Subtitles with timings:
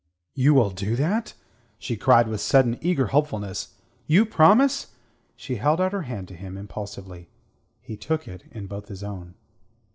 [0.33, 1.35] "You will do that!"
[1.77, 3.75] she cried with sudden eager hopefulness.
[4.07, 4.95] "You promise?"
[5.35, 7.29] She held out her hand to him impulsively.
[7.81, 9.35] He took it in both his own.